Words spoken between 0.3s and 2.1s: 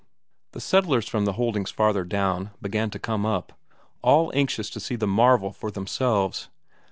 The settlers from the holdings farther